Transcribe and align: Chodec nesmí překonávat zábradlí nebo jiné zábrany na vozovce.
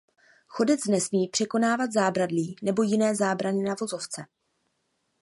Chodec 0.47 0.85
nesmí 0.85 1.27
překonávat 1.29 1.91
zábradlí 1.91 2.55
nebo 2.61 2.83
jiné 2.83 3.15
zábrany 3.15 3.63
na 3.63 3.75
vozovce. 3.81 4.25